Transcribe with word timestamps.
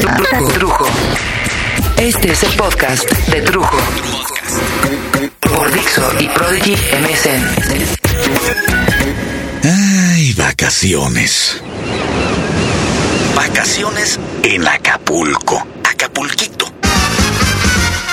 Trujo. 0.00 0.86
Este 1.96 2.32
es 2.32 2.42
el 2.42 2.52
podcast 2.52 3.10
de 3.28 3.40
Trujo. 3.40 3.78
Por 5.40 5.72
Dixo 5.72 6.02
y 6.20 6.28
Prodigy 6.28 6.74
MSN. 6.74 7.56
Ay, 9.64 10.34
vacaciones. 10.34 11.62
Vacaciones 13.34 14.20
en 14.42 14.68
Acapulco. 14.68 15.66
Acapulquito. 15.90 16.55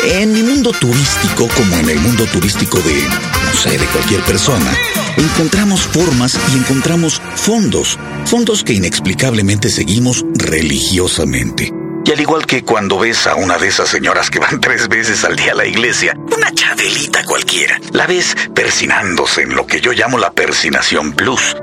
En 0.05 0.33
mi 0.33 0.43
mundo 0.43 0.71
turístico, 0.73 1.47
como 1.55 1.77
en 1.77 1.89
el 1.89 1.99
mundo 1.99 2.25
turístico 2.25 2.77
de, 2.79 2.93
no 2.93 3.53
sé, 3.53 3.77
de 3.77 3.85
cualquier 3.85 4.21
persona, 4.21 4.69
encontramos 5.17 5.81
formas 5.81 6.37
y 6.53 6.57
encontramos 6.57 7.21
fondos. 7.35 7.97
Fondos 8.25 8.63
que 8.63 8.73
inexplicablemente 8.73 9.69
seguimos 9.69 10.25
religiosamente. 10.35 11.71
Y 12.05 12.11
al 12.11 12.19
igual 12.19 12.45
que 12.45 12.63
cuando 12.63 12.99
ves 12.99 13.27
a 13.27 13.35
una 13.35 13.57
de 13.57 13.69
esas 13.69 13.87
señoras 13.87 14.29
que 14.29 14.39
van 14.39 14.59
tres 14.61 14.89
veces 14.89 15.23
al 15.23 15.37
día 15.37 15.53
a 15.53 15.55
la 15.55 15.65
iglesia, 15.65 16.17
una 16.35 16.53
chadelita 16.53 17.23
cualquiera, 17.23 17.79
la 17.93 18.05
ves 18.05 18.35
persinándose 18.53 19.43
en 19.43 19.55
lo 19.55 19.65
que 19.65 19.79
yo 19.79 19.93
llamo 19.93 20.17
la 20.17 20.33
persinación 20.33 21.13
plus. 21.13 21.55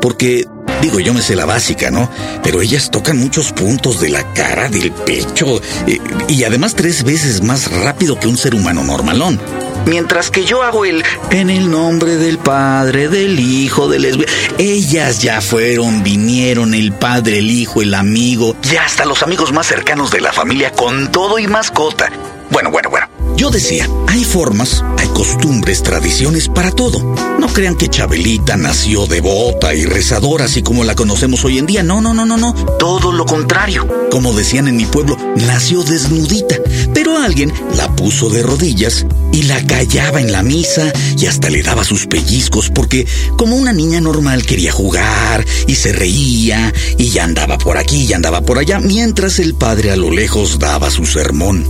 Porque, 0.00 0.46
digo, 0.82 1.00
yo 1.00 1.14
me 1.14 1.22
sé 1.22 1.36
la 1.36 1.44
básica, 1.44 1.90
¿no? 1.90 2.10
Pero 2.42 2.62
ellas 2.62 2.90
tocan 2.90 3.18
muchos 3.18 3.52
puntos 3.52 4.00
de 4.00 4.08
la 4.08 4.32
cara, 4.32 4.68
del 4.68 4.92
pecho, 4.92 5.60
eh, 5.86 5.98
y 6.28 6.44
además 6.44 6.74
tres 6.74 7.02
veces 7.02 7.42
más 7.42 7.70
rápido 7.70 8.18
que 8.18 8.28
un 8.28 8.36
ser 8.36 8.54
humano 8.54 8.84
normalón. 8.84 9.40
Mientras 9.86 10.30
que 10.30 10.44
yo 10.44 10.62
hago 10.62 10.84
el 10.84 11.04
en 11.30 11.48
el 11.48 11.70
nombre 11.70 12.16
del 12.16 12.38
Padre, 12.38 13.08
del 13.08 13.38
Hijo, 13.38 13.88
del 13.88 14.06
Espíritu. 14.06 14.32
Ellas 14.58 15.22
ya 15.22 15.40
fueron, 15.40 16.02
vinieron, 16.02 16.74
el 16.74 16.92
Padre, 16.92 17.38
el 17.38 17.50
Hijo, 17.50 17.82
el 17.82 17.94
amigo, 17.94 18.56
y 18.70 18.76
hasta 18.76 19.04
los 19.04 19.22
amigos 19.22 19.52
más 19.52 19.66
cercanos 19.66 20.10
de 20.10 20.20
la 20.20 20.32
familia 20.32 20.72
con 20.72 21.12
todo 21.12 21.38
y 21.38 21.46
mascota. 21.46 22.10
Bueno, 22.50 22.70
bueno, 22.70 22.90
bueno. 22.90 23.05
Yo 23.36 23.50
decía, 23.50 23.86
hay 24.06 24.24
formas, 24.24 24.82
hay 24.96 25.08
costumbres, 25.08 25.82
tradiciones 25.82 26.48
para 26.48 26.70
todo. 26.70 27.14
No 27.38 27.48
crean 27.48 27.76
que 27.76 27.88
Chabelita 27.88 28.56
nació 28.56 29.06
devota 29.06 29.74
y 29.74 29.84
rezadora 29.84 30.46
así 30.46 30.62
como 30.62 30.84
la 30.84 30.94
conocemos 30.94 31.44
hoy 31.44 31.58
en 31.58 31.66
día. 31.66 31.82
No, 31.82 32.00
no, 32.00 32.14
no, 32.14 32.24
no, 32.24 32.38
no. 32.38 32.54
Todo 32.78 33.12
lo 33.12 33.26
contrario. 33.26 33.86
Como 34.10 34.32
decían 34.32 34.68
en 34.68 34.76
mi 34.76 34.86
pueblo, 34.86 35.18
nació 35.36 35.82
desnudita. 35.82 36.56
Pero 36.94 37.18
alguien 37.18 37.52
la 37.74 37.94
puso 37.94 38.30
de 38.30 38.42
rodillas 38.42 39.04
y 39.32 39.42
la 39.42 39.64
callaba 39.66 40.20
en 40.20 40.32
la 40.32 40.42
misa 40.42 40.90
y 41.18 41.26
hasta 41.26 41.50
le 41.50 41.62
daba 41.62 41.84
sus 41.84 42.06
pellizcos 42.06 42.70
porque 42.70 43.06
como 43.36 43.56
una 43.56 43.74
niña 43.74 44.00
normal 44.00 44.46
quería 44.46 44.72
jugar 44.72 45.44
y 45.66 45.74
se 45.74 45.92
reía 45.92 46.72
y 46.96 47.10
ya 47.10 47.24
andaba 47.24 47.58
por 47.58 47.76
aquí 47.76 48.04
y 48.04 48.14
andaba 48.14 48.40
por 48.40 48.58
allá 48.58 48.80
mientras 48.80 49.38
el 49.38 49.54
padre 49.54 49.90
a 49.90 49.96
lo 49.96 50.10
lejos 50.10 50.58
daba 50.58 50.90
su 50.90 51.04
sermón 51.04 51.68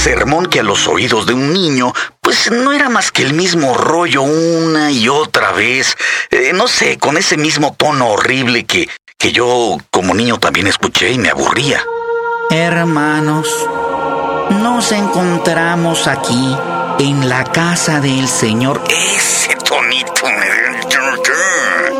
sermón 0.00 0.46
que 0.46 0.60
a 0.60 0.62
los 0.62 0.88
oídos 0.88 1.26
de 1.26 1.34
un 1.34 1.52
niño, 1.52 1.92
pues 2.22 2.50
no 2.50 2.72
era 2.72 2.88
más 2.88 3.12
que 3.12 3.22
el 3.22 3.34
mismo 3.34 3.74
rollo 3.74 4.22
una 4.22 4.90
y 4.90 5.10
otra 5.10 5.52
vez, 5.52 5.94
eh, 6.30 6.52
no 6.54 6.68
sé, 6.68 6.96
con 6.96 7.18
ese 7.18 7.36
mismo 7.36 7.74
tono 7.76 8.08
horrible 8.08 8.64
que, 8.64 8.88
que 9.18 9.32
yo 9.32 9.76
como 9.90 10.14
niño 10.14 10.38
también 10.38 10.68
escuché 10.68 11.12
y 11.12 11.18
me 11.18 11.28
aburría. 11.28 11.84
Hermanos, 12.50 13.46
nos 14.48 14.90
encontramos 14.92 16.06
aquí 16.06 16.56
en 16.98 17.28
la 17.28 17.44
casa 17.44 18.00
del 18.00 18.26
Señor. 18.26 18.82
Ese 18.88 19.54
tonito 19.56 20.22
bueno, 20.22 21.99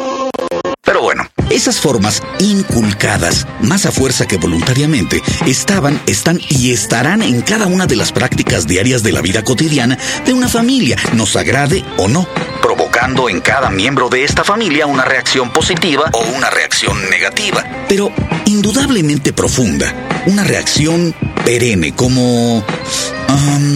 esas 1.61 1.79
formas 1.79 2.23
inculcadas, 2.39 3.47
más 3.61 3.85
a 3.85 3.93
fuerza 3.93 4.27
que 4.27 4.39
voluntariamente, 4.39 5.21
estaban, 5.47 6.01
están 6.07 6.41
y 6.49 6.73
estarán 6.73 7.21
en 7.21 7.43
cada 7.43 7.67
una 7.67 7.87
de 7.87 7.97
las 7.97 8.13
prácticas 8.13 8.67
diarias 8.67 9.03
de 9.03 9.13
la 9.13 9.21
vida 9.21 9.45
cotidiana 9.45 9.99
de 10.25 10.33
una 10.33 10.49
familia, 10.49 10.97
nos 11.13 11.37
agrade 11.37 11.85
o 11.99 12.09
no, 12.09 12.27
provocando 12.63 13.29
en 13.29 13.43
cada 13.43 13.69
miembro 13.69 14.09
de 14.09 14.25
esta 14.25 14.43
familia 14.43 14.87
una 14.87 15.05
reacción 15.05 15.53
positiva 15.53 16.05
o 16.15 16.21
una 16.35 16.49
reacción 16.49 16.99
negativa, 17.11 17.63
pero 17.91 18.11
indudablemente 18.47 19.35
profunda, 19.35 20.09
una 20.25 20.45
reacción 20.45 21.15
perenne, 21.45 21.95
como, 21.95 22.65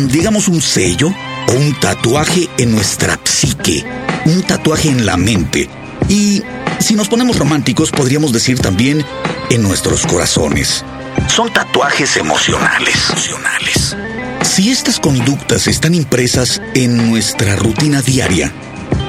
digamos, 0.08 0.48
un 0.48 0.62
sello 0.62 1.08
o 1.48 1.52
un 1.52 1.78
tatuaje 1.80 2.48
en 2.56 2.72
nuestra 2.72 3.20
psique, 3.22 3.84
un 4.24 4.42
tatuaje 4.42 4.88
en 4.88 5.04
la 5.04 5.18
mente. 5.18 5.68
Y 6.08 6.42
si 6.78 6.94
nos 6.94 7.08
ponemos 7.08 7.38
románticos, 7.38 7.90
podríamos 7.90 8.32
decir 8.32 8.58
también 8.58 9.04
en 9.50 9.62
nuestros 9.62 10.06
corazones. 10.06 10.84
Son 11.28 11.52
tatuajes 11.52 12.16
emocionales. 12.16 13.10
emocionales. 13.10 13.96
Si 14.42 14.70
estas 14.70 15.00
conductas 15.00 15.66
están 15.66 15.94
impresas 15.94 16.60
en 16.74 17.08
nuestra 17.10 17.56
rutina 17.56 18.02
diaria, 18.02 18.52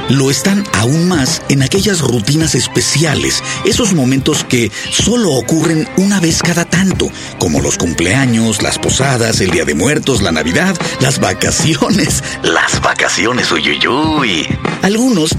lo 0.10 0.30
están 0.30 0.64
aún 0.74 1.08
más 1.08 1.42
en 1.50 1.64
aquellas 1.64 2.02
rutinas 2.02 2.56
especiales, 2.56 3.44
esos 3.66 3.94
momentos 3.94 4.44
que 4.44 4.72
solo 4.92 5.32
ocurren 5.32 5.88
una 5.98 6.20
vez 6.20 6.42
cada 6.42 6.66
tanto, 6.66 7.12
como 7.40 7.62
los 7.62 7.78
cumpleaños, 7.78 8.62
las 8.62 8.78
posadas, 8.78 9.42
el 9.42 9.52
Día 9.52 9.66
de 9.66 9.74
Muertos, 9.74 10.22
la 10.22 10.32
Navidad, 10.32 10.76
las 11.00 11.20
vacaciones. 11.20 12.24
Las 12.44 12.82
vacaciones, 12.82 13.52
uyuyuy. 13.52 14.48
Algunos 14.84 15.36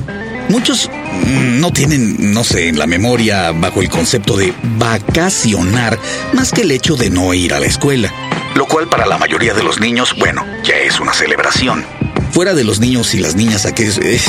Muchos 0.48 0.88
mm, 0.88 1.60
no 1.60 1.72
tienen, 1.72 2.32
no 2.32 2.44
sé, 2.44 2.68
en 2.68 2.78
la 2.78 2.86
memoria 2.86 3.50
bajo 3.52 3.80
el 3.82 3.88
concepto 3.88 4.36
de 4.36 4.54
vacacionar 4.78 5.98
más 6.32 6.52
que 6.52 6.62
el 6.62 6.70
hecho 6.70 6.96
de 6.96 7.10
no 7.10 7.34
ir 7.34 7.52
a 7.52 7.60
la 7.60 7.66
escuela. 7.66 8.12
Lo 8.54 8.66
cual 8.66 8.88
para 8.88 9.06
la 9.06 9.18
mayoría 9.18 9.54
de 9.54 9.62
los 9.62 9.80
niños, 9.80 10.14
bueno, 10.18 10.44
ya 10.64 10.76
es 10.76 11.00
una 11.00 11.12
celebración. 11.12 11.84
Fuera 12.30 12.54
de 12.54 12.64
los 12.64 12.80
niños 12.80 13.14
y 13.14 13.18
las 13.18 13.34
niñas, 13.34 13.66
¿a 13.66 13.74
qué 13.74 13.86
es? 13.86 13.98
Eh, 13.98 14.20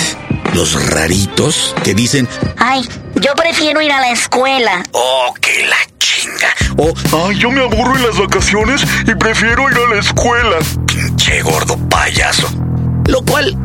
los 0.53 0.91
raritos 0.91 1.75
que 1.83 1.93
dicen... 1.93 2.27
Ay, 2.57 2.87
yo 3.15 3.33
prefiero 3.35 3.81
ir 3.81 3.91
a 3.91 4.01
la 4.01 4.11
escuela. 4.11 4.83
Oh, 4.91 5.33
que 5.39 5.65
la 5.67 5.77
chinga. 5.99 6.49
O, 6.77 6.93
ay, 7.27 7.37
yo 7.37 7.51
me 7.51 7.61
aburro 7.61 7.95
en 7.95 8.03
las 8.03 8.17
vacaciones 8.17 8.81
y 9.05 9.15
prefiero 9.15 9.69
ir 9.69 9.77
a 9.77 9.95
la 9.95 9.99
escuela. 9.99 10.57
Pinche 10.87 11.41
gordo 11.41 11.77
payaso. 11.89 12.49
Lo 13.05 13.21
cual 13.21 13.57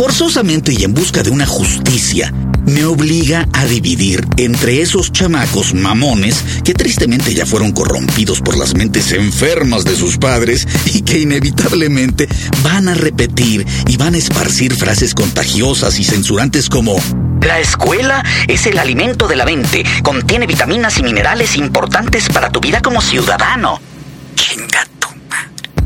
forzosamente 0.00 0.72
y 0.72 0.82
en 0.84 0.94
busca 0.94 1.22
de 1.22 1.28
una 1.28 1.44
justicia, 1.44 2.32
me 2.64 2.86
obliga 2.86 3.46
a 3.52 3.66
dividir 3.66 4.26
entre 4.38 4.80
esos 4.80 5.12
chamacos 5.12 5.74
mamones 5.74 6.42
que 6.64 6.72
tristemente 6.72 7.34
ya 7.34 7.44
fueron 7.44 7.72
corrompidos 7.72 8.40
por 8.40 8.56
las 8.56 8.72
mentes 8.72 9.12
enfermas 9.12 9.84
de 9.84 9.94
sus 9.94 10.16
padres 10.16 10.66
y 10.86 11.02
que 11.02 11.18
inevitablemente 11.18 12.30
van 12.62 12.88
a 12.88 12.94
repetir 12.94 13.66
y 13.88 13.98
van 13.98 14.14
a 14.14 14.16
esparcir 14.16 14.74
frases 14.74 15.14
contagiosas 15.14 15.98
y 15.98 16.04
censurantes 16.04 16.70
como 16.70 16.96
la 17.42 17.58
escuela 17.58 18.24
es 18.48 18.66
el 18.66 18.78
alimento 18.78 19.28
de 19.28 19.36
la 19.36 19.44
mente, 19.44 19.84
contiene 20.02 20.46
vitaminas 20.46 20.98
y 20.98 21.02
minerales 21.02 21.56
importantes 21.56 22.30
para 22.30 22.50
tu 22.50 22.60
vida 22.60 22.80
como 22.80 23.02
ciudadano. 23.02 23.80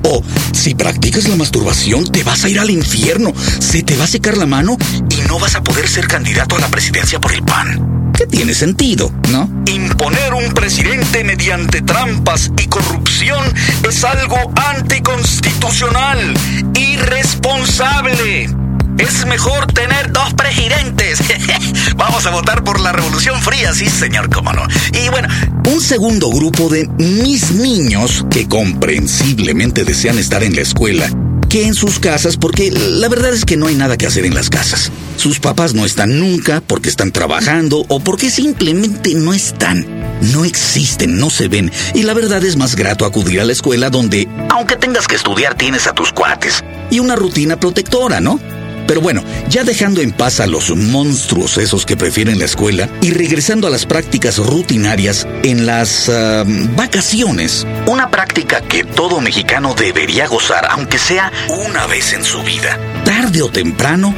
O 0.04 0.22
si 0.52 0.74
practicas 0.74 1.28
la 1.28 1.36
masturbación, 1.36 2.04
te 2.04 2.22
vas 2.22 2.44
a 2.44 2.48
ir 2.48 2.60
al 2.60 2.70
infierno, 2.70 3.32
se 3.58 3.82
te 3.82 3.96
va 3.96 4.04
a 4.04 4.08
secar 4.08 4.36
la 4.36 4.46
mano 4.46 4.76
y 5.10 5.16
no 5.28 5.38
vas 5.38 5.54
a 5.56 5.62
poder 5.62 5.88
ser 5.88 6.06
candidato 6.06 6.56
a 6.56 6.60
la 6.60 6.68
presidencia 6.68 7.20
por 7.20 7.32
el 7.32 7.42
PAN. 7.42 8.12
¿Qué 8.16 8.26
tiene 8.26 8.54
sentido, 8.54 9.10
¿no? 9.30 9.50
Imponer 9.66 10.34
un 10.34 10.52
presidente 10.52 11.24
mediante 11.24 11.82
trampas 11.82 12.52
y 12.62 12.66
corrupción 12.66 13.44
es 13.88 14.04
algo 14.04 14.36
anticonstitucional, 14.54 16.34
irresponsable. 16.74 18.63
Es 18.98 19.26
mejor 19.26 19.66
tener 19.72 20.12
dos 20.12 20.34
presidentes. 20.34 21.18
Vamos 21.96 22.26
a 22.26 22.30
votar 22.30 22.62
por 22.62 22.80
la 22.80 22.92
Revolución 22.92 23.40
Fría, 23.42 23.72
sí, 23.74 23.86
señor, 23.86 24.30
cómo 24.30 24.52
no. 24.52 24.62
Y 24.92 25.08
bueno, 25.08 25.28
un 25.66 25.80
segundo 25.80 26.30
grupo 26.30 26.68
de 26.68 26.86
mis 26.98 27.52
niños 27.52 28.24
que 28.30 28.48
comprensiblemente 28.48 29.84
desean 29.84 30.18
estar 30.18 30.42
en 30.42 30.54
la 30.54 30.62
escuela 30.62 31.10
que 31.54 31.66
en 31.66 31.74
sus 31.74 32.00
casas 32.00 32.36
porque 32.36 32.72
la 32.72 33.08
verdad 33.08 33.32
es 33.32 33.44
que 33.44 33.56
no 33.56 33.68
hay 33.68 33.76
nada 33.76 33.96
que 33.96 34.06
hacer 34.06 34.24
en 34.24 34.34
las 34.34 34.50
casas. 34.50 34.90
Sus 35.16 35.38
papás 35.38 35.72
no 35.72 35.84
están 35.84 36.18
nunca 36.18 36.60
porque 36.60 36.88
están 36.88 37.12
trabajando 37.12 37.84
o 37.86 38.00
porque 38.00 38.28
simplemente 38.28 39.14
no 39.14 39.32
están. 39.32 39.86
No 40.32 40.44
existen, 40.44 41.16
no 41.16 41.30
se 41.30 41.46
ven. 41.46 41.70
Y 41.94 42.02
la 42.02 42.12
verdad 42.12 42.42
es 42.44 42.56
más 42.56 42.74
grato 42.74 43.04
acudir 43.04 43.40
a 43.40 43.44
la 43.44 43.52
escuela 43.52 43.88
donde, 43.88 44.28
aunque 44.50 44.74
tengas 44.74 45.06
que 45.06 45.14
estudiar, 45.14 45.54
tienes 45.54 45.86
a 45.86 45.92
tus 45.92 46.12
cuates. 46.12 46.64
Y 46.90 46.98
una 46.98 47.14
rutina 47.14 47.60
protectora, 47.60 48.20
¿no? 48.20 48.40
Pero 48.86 49.00
bueno, 49.00 49.24
ya 49.48 49.64
dejando 49.64 50.00
en 50.00 50.12
paz 50.12 50.40
a 50.40 50.46
los 50.46 50.74
monstruos 50.76 51.58
esos 51.58 51.86
que 51.86 51.96
prefieren 51.96 52.38
la 52.38 52.44
escuela 52.44 52.88
y 53.00 53.10
regresando 53.10 53.66
a 53.66 53.70
las 53.70 53.86
prácticas 53.86 54.38
rutinarias 54.38 55.26
en 55.42 55.66
las 55.66 56.08
ah, 56.08 56.44
vacaciones, 56.46 57.66
una 57.86 58.10
práctica 58.10 58.60
que 58.60 58.84
todo 58.84 59.20
mexicano 59.20 59.74
debería 59.74 60.26
gozar, 60.26 60.66
aunque 60.70 60.98
sea 60.98 61.32
una 61.48 61.86
vez 61.86 62.12
en 62.12 62.24
su 62.24 62.42
vida, 62.42 62.78
tarde 63.04 63.42
o 63.42 63.50
temprano, 63.50 64.14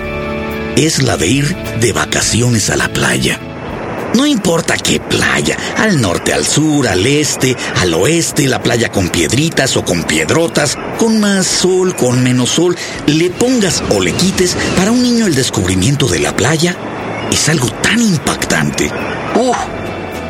es 0.77 1.03
la 1.03 1.17
de 1.17 1.27
ir 1.27 1.57
de 1.81 1.93
vacaciones 1.93 2.71
a 2.71 2.77
la 2.77 2.89
playa. 2.89 3.41
No 4.17 4.25
importa 4.25 4.79
qué 4.79 4.99
playa, 4.99 5.59
al 5.77 6.01
norte, 6.01 6.33
al 6.33 6.47
sur, 6.47 6.89
al 6.89 7.05
este, 7.05 7.55
al 7.77 7.93
oeste, 7.93 8.47
la 8.49 8.63
playa 8.63 8.91
con 8.91 9.11
piedritas 9.11 9.77
o 9.77 9.85
con 9.85 10.05
piedrotas, 10.05 10.79
con 10.99 11.21
más 11.21 11.47
sol, 11.47 11.95
con 11.95 12.23
menos 12.23 12.49
sol, 12.49 12.75
le 13.07 13.29
pongas 13.29 13.83
o 13.91 14.01
le 14.01 14.13
quites, 14.13 14.57
para 14.75 14.91
un 14.91 15.03
niño 15.03 15.27
el 15.27 15.35
descubrimiento 15.35 16.09
de 16.09 16.21
la 16.21 16.35
playa 16.35 16.75
es 17.31 17.47
algo 17.51 17.69
tan 17.83 18.01
impactante. 18.01 18.91
¡Uf! 19.35 19.57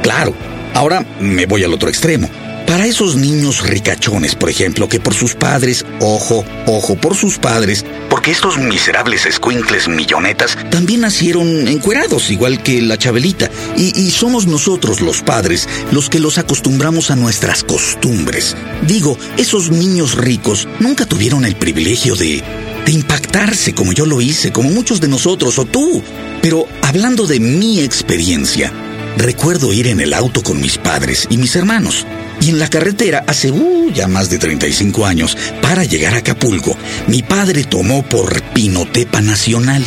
Claro, 0.03 0.35
ahora 0.75 1.07
me 1.21 1.47
voy 1.47 1.63
al 1.63 1.73
otro 1.73 1.89
extremo. 1.89 2.29
Para 2.67 2.87
esos 2.87 3.15
niños 3.15 3.67
ricachones, 3.67 4.35
por 4.35 4.51
ejemplo, 4.51 4.89
que 4.89 4.99
por 4.99 5.15
sus 5.15 5.35
padres, 5.35 5.85
ojo, 6.01 6.45
ojo, 6.67 6.97
por 6.97 7.15
sus 7.15 7.39
padres, 7.39 7.85
porque 8.11 8.33
estos 8.33 8.59
miserables 8.59 9.25
escuincles 9.25 9.89
millonetas 9.89 10.59
también 10.71 11.03
nacieron 11.03 11.69
encuerados, 11.69 12.31
igual 12.31 12.63
que 12.63 12.83
la 12.83 12.99
Chabelita, 12.99 13.51
y, 13.77 13.99
y, 13.99 14.11
somos 14.11 14.47
nosotros 14.47 15.01
los 15.01 15.23
padres 15.23 15.69
los 15.93 16.11
que 16.11 16.19
los 16.19 16.39
acostumbramos 16.39 17.11
a 17.11 17.17
nuestras 17.17 17.63
costumbres. 17.63 18.57
Digo, 18.87 19.17
esos 19.37 19.71
niños 19.71 20.17
ricos 20.17 20.67
nunca 20.81 21.07
tuvieron 21.07 21.45
el 21.45 21.55
privilegio 21.55 22.17
de, 22.17 22.43
de 22.85 22.93
impactarse 22.93 23.75
como 23.75 23.93
yo 23.93 24.07
lo 24.07 24.21
hice, 24.21 24.53
como 24.53 24.71
muchos 24.71 25.01
de 25.01 25.09
nosotros, 25.09 25.59
o 25.59 25.65
tú. 25.65 26.03
Pero 26.43 26.67
hablando 26.83 27.27
de 27.27 27.41
mi 27.41 27.81
experiencia, 27.81 28.73
recuerdo 29.17 29.73
ir 29.73 29.89
en 29.89 30.01
el 30.01 30.15
auto 30.15 30.43
con 30.43 30.61
mis 30.61 30.79
padres 30.79 31.27
y 31.31 31.37
mis 31.37 31.57
hermanos. 31.57 32.07
Y 32.47 32.51
en 32.51 32.61
la 32.61 32.69
carretera, 32.69 33.25
hace 33.27 33.51
uh, 33.51 33.91
ya 33.93 34.07
más 34.07 34.31
de 34.31 34.39
35 34.39 35.05
años, 35.05 35.37
para 35.61 35.83
llegar 35.83 36.15
a 36.15 36.19
Acapulco, 36.19 36.77
mi 37.09 37.25
padre 37.25 37.65
tomó 37.65 38.05
por 38.05 38.41
Pinotepa 38.53 39.21
Nacional 39.21 39.85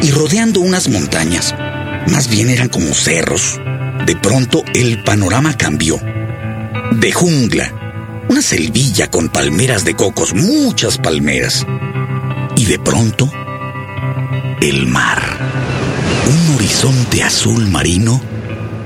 y 0.00 0.12
rodeando 0.12 0.60
unas 0.60 0.88
montañas, 0.88 1.56
más 2.06 2.30
bien 2.30 2.50
eran 2.50 2.68
como 2.68 2.94
cerros, 2.94 3.60
de 4.06 4.14
pronto 4.14 4.62
el 4.74 5.02
panorama 5.02 5.56
cambió. 5.56 6.00
De 6.92 7.10
jungla, 7.10 7.72
una 8.28 8.42
selvilla 8.42 9.10
con 9.10 9.28
palmeras 9.28 9.84
de 9.84 9.94
cocos, 9.94 10.34
muchas 10.34 10.98
palmeras. 10.98 11.66
Y 12.54 12.66
de 12.66 12.78
pronto, 12.78 13.28
el 14.62 14.86
mar. 14.86 15.20
Un 16.28 16.54
horizonte 16.54 17.24
azul 17.24 17.66
marino 17.66 18.22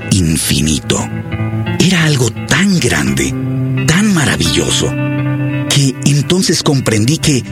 infinito. 0.09 1.07
Era 1.85 2.05
algo 2.05 2.31
tan 2.31 2.79
grande, 2.79 3.35
tan 3.87 4.13
maravilloso, 4.13 4.87
que 5.69 5.93
entonces 6.05 6.63
comprendí 6.63 7.17
que 7.17 7.43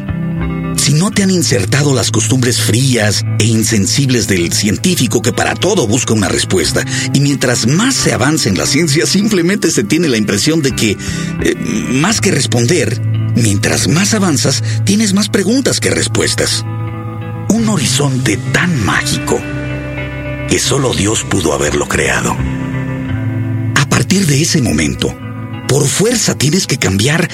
si 0.78 0.94
no 0.94 1.12
te 1.12 1.24
han 1.24 1.32
insertado 1.32 1.94
las 1.94 2.12
costumbres 2.12 2.62
frías 2.62 3.26
e 3.40 3.44
insensibles 3.44 4.30
del 4.30 4.54
científico 4.54 5.22
que 5.22 5.34
para 5.34 5.54
todo 5.54 5.86
busca 5.86 6.14
una 6.14 6.30
respuesta, 6.30 6.86
y 7.14 7.20
mientras 7.20 7.68
más 7.68 7.94
se 7.94 8.14
avanza 8.14 8.48
en 8.48 8.58
la 8.58 8.66
ciencia 8.66 9.06
simplemente 9.06 9.70
se 9.70 9.84
tiene 9.84 10.08
la 10.08 10.16
impresión 10.16 10.62
de 10.62 10.72
que, 10.72 10.92
eh, 10.92 11.56
más 11.92 12.22
que 12.22 12.32
responder, 12.32 13.02
mientras 13.36 13.90
más 13.90 14.14
avanzas 14.14 14.64
tienes 14.86 15.14
más 15.14 15.28
preguntas 15.28 15.82
que 15.82 15.90
respuestas. 15.90 16.64
Un 17.50 17.68
horizonte 17.68 18.38
tan 18.54 18.82
mágico 18.86 19.42
que 20.50 20.58
solo 20.58 20.94
Dios 20.94 21.26
pudo 21.26 21.52
haberlo 21.52 21.90
creado 21.90 22.38
partir 24.12 24.28
de 24.28 24.42
ese 24.42 24.62
momento, 24.62 25.16
por 25.70 25.88
fuerza 25.88 26.36
tienes 26.36 26.68
que 26.68 26.78
cambiar 26.78 27.30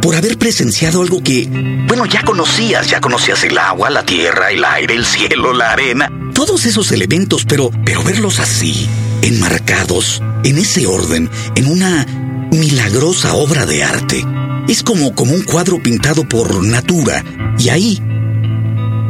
por 0.00 0.16
haber 0.16 0.38
presenciado 0.38 1.02
algo 1.02 1.22
que, 1.22 1.46
bueno, 1.86 2.06
ya 2.06 2.22
conocías, 2.22 2.88
ya 2.88 3.02
conocías 3.02 3.44
el 3.44 3.58
agua, 3.58 3.90
la 3.90 4.06
tierra, 4.06 4.50
el 4.50 4.64
aire, 4.64 4.94
el 4.94 5.04
cielo, 5.04 5.52
la 5.52 5.72
arena, 5.72 6.10
todos 6.32 6.64
esos 6.64 6.90
elementos, 6.90 7.44
pero, 7.44 7.70
pero 7.84 8.02
verlos 8.02 8.40
así, 8.40 8.88
enmarcados, 9.20 10.22
en 10.42 10.56
ese 10.56 10.86
orden, 10.86 11.28
en 11.54 11.66
una 11.66 12.06
milagrosa 12.50 13.34
obra 13.34 13.66
de 13.66 13.84
arte, 13.84 14.24
es 14.68 14.82
como, 14.82 15.14
como 15.14 15.34
un 15.34 15.42
cuadro 15.42 15.82
pintado 15.82 16.26
por 16.26 16.64
natura, 16.64 17.22
y 17.58 17.68
ahí 17.68 18.02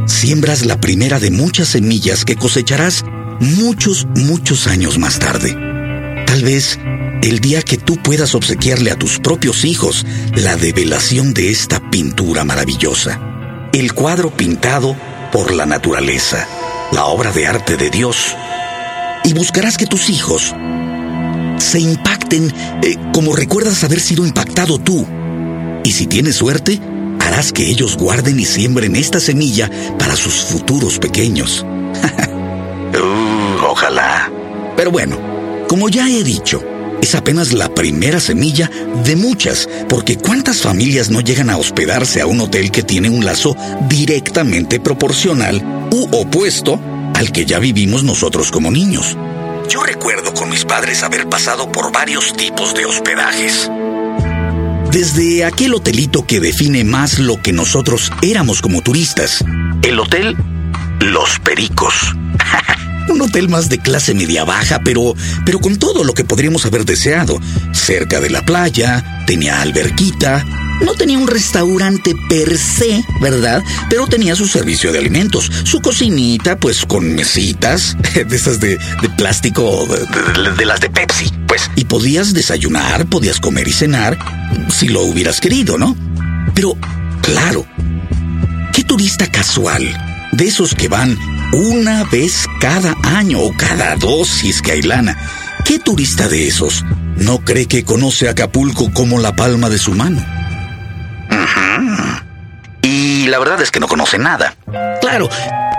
siembras 0.06 0.66
la 0.66 0.80
primera 0.80 1.20
de 1.20 1.30
muchas 1.30 1.68
semillas 1.68 2.25
que 2.25 2.34
cosecharás 2.34 3.04
muchos, 3.38 4.08
muchos 4.16 4.66
años 4.66 4.98
más 4.98 5.20
tarde. 5.20 5.56
Tal 6.26 6.42
vez 6.42 6.78
el 7.22 7.38
día 7.38 7.62
que 7.62 7.78
tú 7.78 7.96
puedas 8.02 8.34
obsequiarle 8.34 8.90
a 8.90 8.96
tus 8.96 9.20
propios 9.20 9.64
hijos 9.64 10.04
la 10.34 10.56
develación 10.56 11.32
de 11.32 11.50
esta 11.50 11.80
pintura 11.90 12.44
maravillosa. 12.44 13.20
El 13.72 13.94
cuadro 13.94 14.30
pintado 14.30 14.96
por 15.30 15.54
la 15.54 15.64
naturaleza, 15.64 16.46
la 16.90 17.06
obra 17.06 17.30
de 17.30 17.46
arte 17.46 17.76
de 17.76 17.90
Dios. 17.90 18.34
Y 19.24 19.34
buscarás 19.34 19.76
que 19.76 19.86
tus 19.86 20.10
hijos 20.10 20.52
se 21.58 21.78
impacten 21.78 22.52
eh, 22.82 22.96
como 23.14 23.36
recuerdas 23.36 23.84
haber 23.84 24.00
sido 24.00 24.26
impactado 24.26 24.78
tú. 24.78 25.06
Y 25.84 25.92
si 25.92 26.08
tienes 26.08 26.36
suerte, 26.36 26.80
harás 27.20 27.52
que 27.52 27.70
ellos 27.70 27.96
guarden 27.96 28.40
y 28.40 28.44
siembren 28.44 28.96
esta 28.96 29.20
semilla 29.20 29.70
para 29.96 30.16
sus 30.16 30.34
futuros 30.34 30.98
pequeños. 30.98 31.64
uh, 32.94 33.64
ojalá. 33.64 34.28
Pero 34.76 34.90
bueno, 34.90 35.18
como 35.68 35.88
ya 35.88 36.08
he 36.08 36.25
dicho, 36.25 36.62
es 37.02 37.14
apenas 37.16 37.52
la 37.52 37.75
primera 37.75 38.20
semilla 38.20 38.70
de 39.04 39.16
muchas, 39.16 39.69
porque 39.88 40.16
¿cuántas 40.16 40.62
familias 40.62 41.10
no 41.10 41.20
llegan 41.20 41.50
a 41.50 41.58
hospedarse 41.58 42.20
a 42.22 42.26
un 42.26 42.40
hotel 42.40 42.70
que 42.70 42.82
tiene 42.82 43.10
un 43.10 43.25
lazo 43.25 43.56
directamente 43.88 44.81
proporcional 44.81 45.88
u 45.90 46.08
opuesto 46.16 46.81
al 47.14 47.32
que 47.32 47.44
ya 47.44 47.58
vivimos 47.58 48.04
nosotros 48.04 48.50
como 48.50 48.70
niños? 48.70 49.19
Yo 49.69 49.82
recuerdo 49.82 50.32
con 50.32 50.49
mis 50.49 50.64
padres 50.64 51.02
haber 51.02 51.28
pasado 51.28 51.70
por 51.70 51.93
varios 51.93 52.34
tipos 52.37 52.75
de 52.75 52.87
hospedajes. 52.87 53.69
Desde 54.93 55.44
aquel 55.44 55.75
hotelito 55.75 56.25
que 56.25 56.38
define 56.38 56.84
más 56.84 57.19
lo 57.19 57.40
que 57.43 57.52
nosotros 57.52 58.12
éramos 58.22 58.62
como 58.62 58.81
turistas, 58.81 59.44
el 59.82 59.99
hotel 59.99 60.37
Los 61.00 61.40
Pericos. 61.40 62.14
Un 63.08 63.20
hotel 63.20 63.49
más 63.49 63.69
de 63.69 63.78
clase 63.78 64.14
media 64.14 64.44
baja, 64.44 64.81
pero, 64.84 65.14
pero 65.44 65.60
con 65.60 65.78
todo 65.78 66.04
lo 66.04 66.14
que 66.14 66.25
podríamos 66.25 66.64
haber 66.66 66.84
deseado. 66.84 67.40
Cerca 67.72 68.20
de 68.20 68.31
la 68.31 68.43
playa, 68.43 69.25
tenía 69.26 69.60
alberquita, 69.60 70.44
no 70.84 70.94
tenía 70.94 71.19
un 71.19 71.26
restaurante 71.26 72.14
per 72.28 72.56
se, 72.58 73.04
¿verdad? 73.20 73.62
Pero 73.88 74.06
tenía 74.06 74.34
su 74.34 74.46
servicio 74.46 74.93
de 74.93 74.99
alimentos, 74.99 75.50
su 75.64 75.81
cocinita, 75.81 76.58
pues 76.58 76.84
con 76.84 77.14
mesitas, 77.14 77.96
de 78.14 78.37
esas 78.37 78.60
de, 78.60 78.78
de 79.00 79.08
plástico, 79.16 79.87
de, 79.87 80.50
de, 80.56 80.66
las 80.66 80.81
de 80.81 80.90
Pepsi, 80.90 81.31
pues. 81.46 81.70
Y 81.76 81.84
podías 81.84 82.32
desayunar, 82.32 83.06
podías 83.06 83.40
comer 83.40 83.69
y 83.69 83.72
cenar, 83.72 84.19
si 84.70 84.88
lo 84.88 85.02
hubieras 85.02 85.40
querido, 85.40 85.78
¿no? 85.78 85.97
Pero, 86.54 86.76
claro, 87.23 87.66
¿qué 88.73 88.85
turista 88.85 89.30
casual? 89.30 89.82
De 90.32 90.47
esos 90.47 90.75
que 90.75 90.88
van 90.88 91.16
una 91.52 92.04
vez 92.04 92.47
cada 92.61 92.97
año 93.02 93.40
o 93.40 93.52
cada 93.56 93.97
dos 93.97 94.28
si 94.28 94.50
es 94.50 94.62
que 94.62 94.73
hay 94.73 94.82
lana. 94.82 95.16
¿Qué 95.64 95.78
turista 95.78 96.28
de 96.28 96.49
esos 96.49 96.85
no 97.16 97.44
cree 97.44 97.66
que 97.66 97.85
conoce 97.85 98.28
Acapulco 98.28 98.92
como 98.92 99.18
la 99.21 99.37
palma 99.37 99.68
de 99.68 99.78
su 99.78 99.92
mano? 99.92 100.25
Y 102.82 103.26
la 103.28 103.38
verdad 103.38 103.61
es 103.61 103.71
que 103.71 103.80
no 103.80 103.87
conoce 103.87 104.18
nada. 104.18 104.56
Claro, 105.00 105.28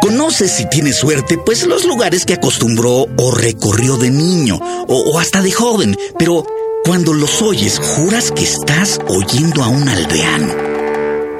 conoce 0.01 0.48
si 0.48 0.70
tiene 0.70 0.94
suerte, 0.94 1.38
pues 1.38 1.65
los 1.65 1.86
lugares 1.86 2.25
que 2.25 2.34
acostumbró 2.34 3.08
o 3.18 3.32
recorrió 3.36 3.98
de 3.98 4.10
niño 4.10 4.58
o, 4.58 5.12
o 5.12 5.20
hasta 5.20 5.42
de 5.42 5.51
joven, 5.51 5.98
pero 6.18 6.46
cuando 6.86 7.13
los 7.13 7.42
oyes 7.42 7.80
juras 7.80 8.32
que 8.32 8.44
estás 8.44 9.00
oyendo 9.08 9.63
a 9.63 9.68
un 9.68 9.88
aldeano 9.88 10.73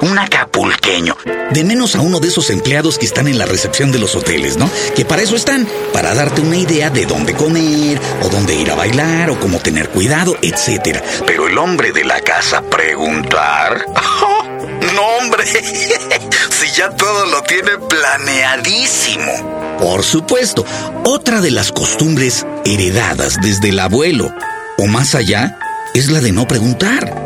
un 0.00 0.18
acapulqueño. 0.18 1.16
De 1.50 1.64
menos 1.64 1.94
a 1.94 2.00
uno 2.00 2.20
de 2.20 2.28
esos 2.28 2.50
empleados 2.50 2.98
que 2.98 3.06
están 3.06 3.28
en 3.28 3.38
la 3.38 3.46
recepción 3.46 3.92
de 3.92 3.98
los 3.98 4.14
hoteles, 4.14 4.56
¿no? 4.56 4.70
Que 4.96 5.04
para 5.04 5.22
eso 5.22 5.36
están, 5.36 5.68
para 5.92 6.14
darte 6.14 6.40
una 6.40 6.56
idea 6.56 6.90
de 6.90 7.06
dónde 7.06 7.34
comer, 7.34 8.00
o 8.22 8.28
dónde 8.28 8.54
ir 8.54 8.70
a 8.70 8.74
bailar, 8.74 9.30
o 9.30 9.38
cómo 9.38 9.58
tener 9.58 9.90
cuidado, 9.90 10.36
etc. 10.42 11.00
Pero 11.26 11.48
el 11.48 11.58
hombre 11.58 11.92
de 11.92 12.04
la 12.04 12.20
casa 12.20 12.62
preguntar... 12.62 13.84
no, 14.94 15.02
hombre. 15.18 15.44
si 16.50 16.70
ya 16.76 16.90
todo 16.90 17.26
lo 17.26 17.42
tiene 17.42 17.78
planeadísimo. 17.88 19.76
Por 19.78 20.02
supuesto, 20.02 20.64
otra 21.04 21.40
de 21.40 21.50
las 21.50 21.72
costumbres 21.72 22.46
heredadas 22.64 23.38
desde 23.42 23.70
el 23.70 23.80
abuelo, 23.80 24.32
o 24.78 24.86
más 24.86 25.14
allá, 25.14 25.58
es 25.94 26.10
la 26.10 26.20
de 26.20 26.32
no 26.32 26.46
preguntar. 26.46 27.23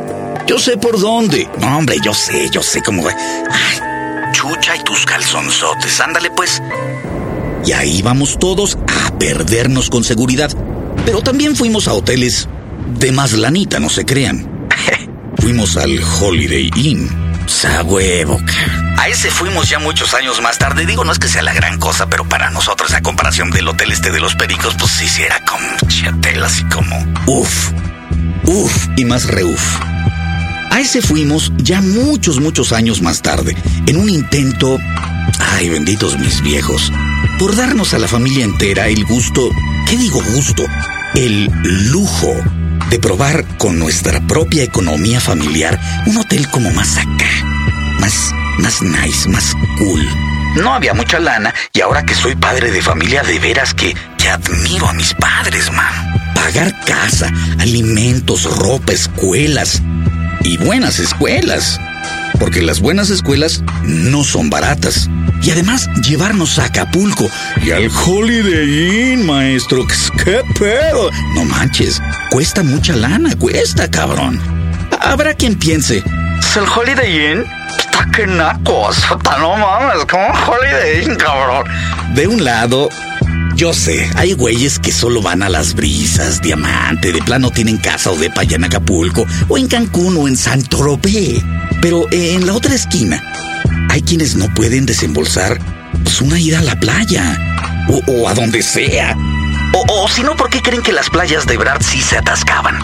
Yo 0.48 0.58
sé 0.58 0.78
por 0.78 0.98
dónde. 0.98 1.46
No, 1.60 1.76
hombre, 1.76 1.98
yo 2.02 2.14
sé, 2.14 2.48
yo 2.50 2.62
sé 2.62 2.80
cómo 2.82 3.04
va. 3.04 3.14
Ay, 3.50 4.32
chucha 4.32 4.76
y 4.76 4.82
tus 4.82 5.04
calzonzotes, 5.04 6.00
ándale 6.00 6.30
pues. 6.30 6.62
Y 7.66 7.72
ahí 7.72 8.00
vamos 8.00 8.38
todos 8.38 8.78
a 9.06 9.18
perdernos 9.18 9.90
con 9.90 10.04
seguridad. 10.04 10.50
Pero 11.04 11.20
también 11.20 11.54
fuimos 11.54 11.86
a 11.86 11.92
hoteles 11.92 12.48
de 12.98 13.12
más 13.12 13.32
lanita, 13.34 13.78
no 13.78 13.90
se 13.90 14.06
crean. 14.06 14.68
fuimos 15.38 15.76
al 15.76 16.00
Holiday 16.02 16.70
Inn. 16.76 17.10
Sa 17.46 17.82
huevo, 17.82 18.40
A 18.96 19.08
ese 19.08 19.30
fuimos 19.30 19.68
ya 19.68 19.78
muchos 19.78 20.14
años 20.14 20.40
más 20.40 20.56
tarde. 20.56 20.86
Digo, 20.86 21.04
no 21.04 21.12
es 21.12 21.18
que 21.18 21.28
sea 21.28 21.42
la 21.42 21.52
gran 21.52 21.78
cosa, 21.78 22.08
pero 22.08 22.26
para 22.26 22.50
nosotros, 22.50 22.94
a 22.94 23.02
comparación 23.02 23.50
del 23.50 23.68
hotel 23.68 23.92
este 23.92 24.10
de 24.10 24.20
los 24.20 24.34
pericos, 24.34 24.74
pues 24.78 24.92
sí, 24.92 25.06
sí 25.08 25.22
era 25.22 25.44
como 25.44 25.66
chatel, 25.88 26.42
así 26.42 26.64
como 26.64 26.96
uf, 27.26 27.70
uf 28.44 28.88
y 28.96 29.04
más 29.04 29.26
reuf. 29.26 29.78
Ese 30.78 31.02
fuimos 31.02 31.52
ya 31.56 31.82
muchos, 31.82 32.40
muchos 32.40 32.72
años 32.72 33.02
más 33.02 33.20
tarde, 33.20 33.56
en 33.88 33.96
un 33.96 34.08
intento, 34.08 34.78
ay 35.56 35.68
benditos 35.68 36.16
mis 36.20 36.40
viejos, 36.40 36.92
por 37.40 37.56
darnos 37.56 37.94
a 37.94 37.98
la 37.98 38.06
familia 38.06 38.44
entera 38.44 38.86
el 38.86 39.04
gusto, 39.04 39.50
¿qué 39.88 39.96
digo 39.96 40.22
gusto? 40.34 40.64
El 41.16 41.46
lujo 41.90 42.32
de 42.90 42.98
probar 43.00 43.44
con 43.58 43.80
nuestra 43.80 44.24
propia 44.28 44.62
economía 44.62 45.20
familiar 45.20 45.80
un 46.06 46.16
hotel 46.16 46.48
como 46.48 46.70
más 46.70 46.96
acá, 46.96 47.44
más, 47.98 48.32
más 48.58 48.80
nice, 48.80 49.28
más 49.28 49.54
cool. 49.78 50.08
No 50.62 50.72
había 50.72 50.94
mucha 50.94 51.18
lana 51.18 51.52
y 51.72 51.80
ahora 51.80 52.06
que 52.06 52.14
soy 52.14 52.36
padre 52.36 52.70
de 52.70 52.82
familia 52.82 53.24
de 53.24 53.40
veras 53.40 53.74
que, 53.74 53.96
que 54.16 54.28
admiro 54.28 54.88
a 54.88 54.92
mis 54.92 55.12
padres, 55.14 55.72
man. 55.72 56.14
Pagar 56.36 56.72
casa, 56.84 57.32
alimentos, 57.58 58.44
ropa, 58.44 58.92
escuelas 58.92 59.82
y 60.48 60.56
buenas 60.56 60.98
escuelas. 60.98 61.78
Porque 62.40 62.62
las 62.62 62.80
buenas 62.80 63.10
escuelas 63.10 63.62
no 63.82 64.24
son 64.24 64.48
baratas. 64.48 65.10
Y 65.42 65.50
además 65.50 65.88
llevarnos 66.02 66.58
a 66.58 66.64
Acapulco 66.64 67.28
y 67.62 67.70
al 67.72 67.90
Holiday 67.90 69.12
Inn, 69.12 69.26
maestro. 69.26 69.86
¿Qué 70.24 70.40
pedo? 70.58 71.10
No 71.34 71.44
manches, 71.44 72.00
cuesta 72.30 72.62
mucha 72.62 72.96
lana, 72.96 73.36
cuesta, 73.36 73.90
cabrón. 73.90 74.40
Habrá 75.00 75.34
quien 75.34 75.54
piense, 75.54 75.98
¿el 75.98 76.64
Holiday 76.74 77.32
Inn? 77.32 77.44
Está 77.78 78.08
que 78.10 78.26
nacos, 78.26 78.96
no 79.38 79.56
mames, 79.56 80.04
como 80.06 80.28
Holiday 80.28 81.04
Inn, 81.04 81.16
cabrón. 81.16 81.64
De 82.14 82.26
un 82.26 82.42
lado, 82.42 82.88
yo 83.58 83.74
sé, 83.74 84.08
hay 84.14 84.34
güeyes 84.34 84.78
que 84.78 84.92
solo 84.92 85.20
van 85.20 85.42
a 85.42 85.48
las 85.48 85.74
brisas, 85.74 86.40
diamante, 86.40 87.10
de 87.10 87.20
plano 87.20 87.50
tienen 87.50 87.76
casa 87.76 88.12
o 88.12 88.16
depa 88.16 88.42
allá 88.42 88.54
en 88.54 88.62
Acapulco, 88.62 89.26
o 89.48 89.58
en 89.58 89.66
Cancún 89.66 90.16
o 90.16 90.28
en 90.28 90.36
Santo 90.36 90.78
Tropez. 90.78 91.42
Pero 91.82 92.06
en 92.12 92.46
la 92.46 92.52
otra 92.52 92.76
esquina, 92.76 93.20
hay 93.90 94.02
quienes 94.02 94.36
no 94.36 94.46
pueden 94.54 94.86
desembolsar 94.86 95.58
pues, 96.04 96.20
una 96.20 96.38
ida 96.38 96.60
a 96.60 96.62
la 96.62 96.78
playa, 96.78 97.84
o, 98.06 98.28
a 98.28 98.34
donde 98.34 98.62
sea. 98.62 99.16
O, 99.74 100.04
o 100.04 100.08
si 100.08 100.22
no, 100.22 100.36
¿por 100.36 100.50
qué 100.50 100.62
creen 100.62 100.82
que 100.82 100.92
las 100.92 101.10
playas 101.10 101.44
de 101.44 101.56
Brad 101.56 101.80
sí 101.80 102.00
se 102.00 102.16
atascaban? 102.16 102.78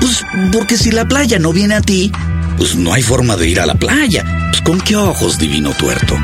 Pues 0.00 0.24
porque 0.52 0.76
si 0.76 0.92
la 0.92 1.06
playa 1.06 1.40
no 1.40 1.52
viene 1.52 1.74
a 1.74 1.80
ti, 1.80 2.12
pues 2.56 2.76
no 2.76 2.92
hay 2.92 3.02
forma 3.02 3.36
de 3.36 3.48
ir 3.48 3.58
a 3.58 3.66
la 3.66 3.74
playa. 3.74 4.24
Pues 4.50 4.62
con 4.62 4.80
qué 4.80 4.94
ojos, 4.94 5.38
divino 5.38 5.72
tuerto. 5.72 6.16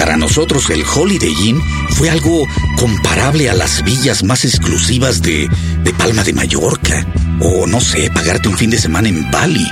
Para 0.00 0.16
nosotros 0.16 0.70
el 0.70 0.82
Holiday 0.82 1.36
Inn 1.44 1.62
fue 1.90 2.08
algo 2.08 2.46
comparable 2.78 3.50
a 3.50 3.54
las 3.54 3.84
villas 3.84 4.24
más 4.24 4.46
exclusivas 4.46 5.20
de, 5.20 5.46
de 5.84 5.92
Palma 5.92 6.24
de 6.24 6.32
Mallorca. 6.32 7.06
O 7.38 7.66
no 7.66 7.82
sé, 7.82 8.10
pagarte 8.10 8.48
un 8.48 8.56
fin 8.56 8.70
de 8.70 8.78
semana 8.78 9.10
en 9.10 9.30
Bali. 9.30 9.70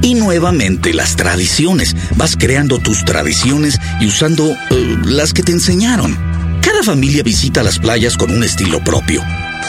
Y 0.00 0.14
nuevamente 0.14 0.94
las 0.94 1.16
tradiciones. 1.16 1.96
Vas 2.14 2.36
creando 2.36 2.78
tus 2.78 3.04
tradiciones 3.04 3.80
y 4.00 4.06
usando 4.06 4.48
eh, 4.70 4.96
las 5.06 5.32
que 5.32 5.42
te 5.42 5.50
enseñaron. 5.50 6.16
Cada 6.62 6.84
familia 6.84 7.24
visita 7.24 7.64
las 7.64 7.80
playas 7.80 8.16
con 8.16 8.30
un 8.30 8.44
estilo 8.44 8.78
propio. 8.84 9.24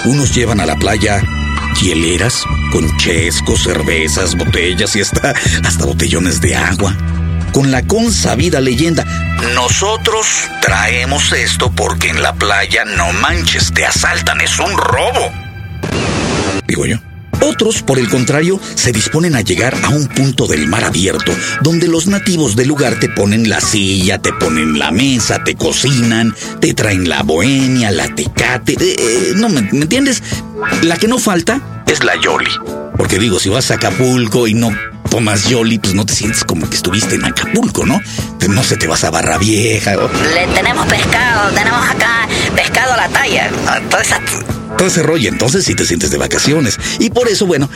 Unos 0.05 0.35
llevan 0.35 0.59
a 0.59 0.67
la 0.67 0.75
playa 0.75 1.24
hieleras 1.81 2.43
con 2.71 2.95
chescos, 2.97 3.63
cervezas, 3.63 4.38
botellas 4.38 4.95
y 4.95 5.01
hasta, 5.01 5.33
hasta 5.63 5.85
botellones 5.85 6.41
de 6.41 6.55
agua. 6.55 6.95
Con 7.55 7.71
la 7.71 7.88
consabida 7.88 8.59
leyenda, 8.59 9.05
nosotros 9.55 10.27
traemos 10.62 11.31
esto 11.31 11.71
porque 11.71 12.09
en 12.09 12.21
la 12.21 12.33
playa 12.33 12.83
no 12.83 13.13
manches, 13.13 13.71
te 13.74 13.85
asaltan, 13.85 14.41
es 14.41 14.59
un 14.59 14.77
robo. 14.77 15.31
Digo 16.67 16.85
yo. 16.85 16.97
Otros, 17.39 17.81
por 17.81 17.97
el 17.97 18.09
contrario, 18.09 18.59
se 18.75 18.91
disponen 18.91 19.38
a 19.38 19.41
llegar 19.41 19.74
a 19.83 19.88
un 19.88 20.09
punto 20.09 20.47
del 20.47 20.67
mar 20.67 20.83
abierto, 20.83 21.31
donde 21.62 21.88
los 21.88 22.07
nativos 22.07 22.57
del 22.57 22.67
lugar 22.67 23.00
te 23.00 23.07
ponen 23.07 23.47
la 23.47 23.62
silla, 23.62 24.17
te 24.17 24.33
ponen 24.33 24.77
la 24.77 24.91
mesa, 24.91 25.41
te 25.41 25.55
cocinan, 25.55 26.35
te 26.59 26.74
traen 26.74 27.07
la 27.07 27.24
bohemia, 27.24 27.89
la 27.89 28.13
tecate. 28.13 28.74
Eh, 28.74 28.95
eh, 29.00 29.33
no, 29.38 29.47
¿me, 29.47 29.59
entiendes? 29.59 30.21
La 30.81 30.97
que 30.97 31.07
no 31.07 31.19
falta 31.19 31.83
es 31.88 32.03
la 32.03 32.19
yoli. 32.19 32.51
Porque 32.97 33.17
digo, 33.17 33.39
si 33.39 33.47
vas 33.47 33.71
a 33.71 33.75
Acapulco 33.75 34.45
y 34.45 34.55
no 34.55 34.94
tomas 35.15 35.48
Yoli, 35.48 35.79
pues 35.79 35.93
no 35.93 36.05
te 36.05 36.13
sientes 36.13 36.43
como 36.43 36.69
que 36.69 36.75
estuviste 36.75 37.15
en 37.15 37.24
Acapulco, 37.24 37.86
¿no? 37.86 38.01
No 38.50 38.63
se 38.65 38.75
te 38.75 38.86
vas 38.86 39.05
a 39.05 39.12
Barra 39.12 39.38
Vieja. 39.38 39.95
Le 39.95 40.45
tenemos 40.53 40.86
pescado, 40.88 41.53
tenemos 41.53 41.88
acá 41.88 42.27
pescado 42.53 42.91
a 42.91 42.98
la 42.98 43.07
talla. 43.07 43.50
Toda 43.89 44.01
esa 44.01 44.19
todo 44.77 44.89
ese 44.89 45.03
rollo. 45.03 45.29
Entonces 45.29 45.63
sí 45.63 45.74
te 45.74 45.86
sientes 45.86 46.12
de 46.12 46.17
vacaciones. 46.17 46.77
Y 47.00 47.12
por 47.12 47.29
eso, 47.29 47.45
bueno, 47.45 47.69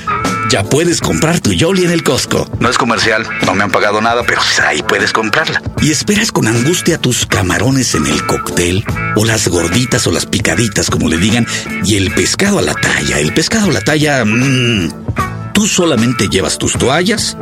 ya 0.52 0.64
puedes 0.64 1.00
comprar 1.00 1.40
tu 1.40 1.54
Yoli 1.54 1.86
en 1.86 1.92
el 1.92 2.04
Costco. 2.04 2.46
No 2.60 2.70
es 2.70 2.78
comercial, 2.78 3.26
no 3.46 3.56
me 3.56 3.64
han 3.64 3.72
pagado 3.72 4.02
nada, 4.02 4.24
pero 4.28 4.42
ahí 4.68 4.84
puedes 4.84 5.14
comprarla. 5.14 5.62
Y 5.82 5.92
esperas 5.92 6.34
con 6.34 6.46
angustia 6.46 6.98
tus 6.98 7.26
camarones 7.26 7.96
en 7.96 8.06
el 8.06 8.26
cóctel, 8.26 8.84
o 9.16 9.24
las 9.24 9.48
gorditas 9.48 10.06
o 10.08 10.12
las 10.12 10.26
picaditas, 10.26 10.90
como 10.90 11.08
le 11.08 11.16
digan, 11.16 11.48
y 11.86 11.96
el 11.96 12.14
pescado 12.14 12.60
a 12.60 12.64
la 12.64 12.74
talla. 12.74 13.18
El 13.18 13.34
pescado 13.34 13.70
a 13.70 13.72
la 13.72 13.82
talla... 13.82 14.26
Mmm, 14.26 14.90
tú 15.60 15.68
solamente 15.68 16.30
llevas 16.30 16.58
tus 16.58 16.78
toallas, 16.78 17.36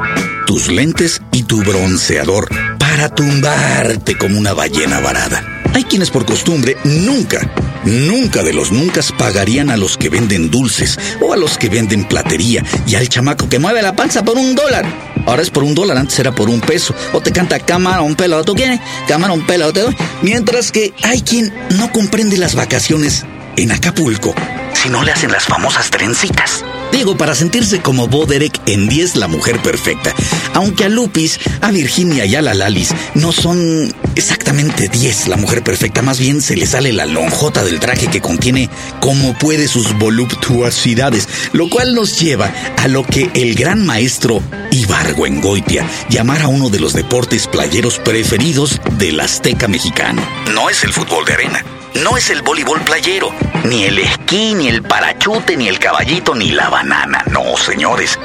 tus 0.48 0.70
lentes 0.70 1.22
y 1.32 1.44
tu 1.44 1.62
bronceador 1.62 2.50
para 2.80 3.14
tumbarte 3.14 4.18
como 4.18 4.40
una 4.40 4.54
ballena 4.54 5.00
varada. 5.00 5.62
Hay 5.76 5.84
quienes 5.84 6.10
por 6.10 6.26
costumbre 6.26 6.78
nunca 6.84 7.48
Nunca 7.86 8.42
de 8.42 8.54
los 8.54 8.72
nunca 8.72 9.02
pagarían 9.20 9.70
a 9.70 9.78
los 9.78 9.98
que 9.98 10.10
venden 10.10 10.50
dulces 10.50 11.00
o 11.22 11.32
a 11.32 11.38
los 11.38 11.60
que 11.60 11.70
venden 11.70 12.06
platería 12.06 12.64
y 12.88 12.96
al 12.96 13.08
chamaco 13.08 13.48
que 13.48 13.60
mueve 13.60 13.84
la 13.84 13.96
panza 13.96 14.26
por 14.26 14.36
un 14.36 14.56
dólar. 14.56 14.86
Ahora 15.28 15.44
es 15.44 15.52
por 15.52 15.64
un 15.64 15.76
dólar, 15.76 15.96
antes 15.98 16.18
era 16.18 16.34
por 16.34 16.50
un 16.50 16.60
peso. 16.60 16.96
O 17.14 17.22
te 17.22 17.32
canta 17.32 17.60
cámara 17.60 18.02
un 18.02 18.16
pelo, 18.16 18.44
¿tú 18.44 18.56
quieres? 18.56 18.82
Cámara 19.08 19.32
un 19.32 19.46
pelo, 19.46 19.72
te 19.72 19.82
doy. 19.82 19.96
Mientras 20.24 20.72
que 20.72 20.92
hay 21.04 21.22
quien 21.22 21.54
no 21.78 21.92
comprende 21.92 22.38
las 22.38 22.56
vacaciones 22.56 23.26
en 23.56 23.72
Acapulco 23.72 24.34
si 24.74 24.90
no 24.90 25.04
le 25.04 25.12
hacen 25.12 25.32
las 25.32 25.46
famosas 25.46 25.90
trencitas. 25.90 26.66
Digo, 26.92 27.18
para 27.18 27.36
sentirse 27.36 27.82
como 27.82 28.08
Boderek 28.08 28.60
en 28.66 28.88
10 28.88 29.18
la 29.18 29.28
mujer 29.28 29.62
perfecta. 29.62 30.14
Aunque 30.54 30.86
a 30.86 30.90
Lupis, 30.90 31.40
a 31.62 31.72
Virginia 31.72 32.26
y 32.26 32.36
a 32.36 32.42
la 32.42 32.54
Lalis 32.54 32.94
no 33.14 33.32
son 33.32 33.94
exactamente 34.16 34.88
10 34.88 35.28
la 35.28 35.38
mujer 35.38 35.64
perfecta, 35.64 36.02
más 36.02 36.20
bien 36.20 36.42
se 36.42 36.56
le 36.56 36.66
sale 36.66 36.94
la 36.94 37.06
lonjota 37.06 37.64
del 37.64 37.80
traje 37.80 38.08
que 38.08 38.22
contiene 38.22 38.70
como 39.00 39.38
puede 39.38 39.68
sus 39.68 39.98
voluptuosidades, 39.98 41.28
lo 41.54 41.70
cual 41.70 41.94
nos 41.94 42.20
lleva 42.20 42.52
a 42.78 42.88
lo 42.88 43.06
que 43.06 43.30
el 43.36 43.56
gran 43.56 43.86
maestro 43.86 44.42
Ibargüengoitia 44.72 45.86
llamara 46.10 46.48
uno 46.48 46.70
de 46.70 46.80
los 46.80 46.94
deportes 46.94 47.48
playeros 47.48 48.00
preferidos 48.00 48.82
del 48.98 49.20
azteca 49.20 49.68
mexicano. 49.68 50.22
No 50.54 50.70
es 50.70 50.84
el 50.84 50.94
fútbol 50.94 51.26
de 51.26 51.34
arena 51.34 51.77
no 52.04 52.18
es 52.18 52.30
el 52.30 52.42
voleibol 52.42 52.82
playero, 52.82 53.32
ni 53.64 53.84
el 53.84 54.00
esquí, 54.00 54.54
ni 54.54 54.68
el 54.68 54.84
parachute, 54.84 55.58
ni 55.58 55.68
el 55.68 55.80
caballito, 55.80 56.36
ni 56.36 56.52
la 56.52 56.70
banana. 56.70 57.24
No, 57.32 57.58
señores. 57.58 58.20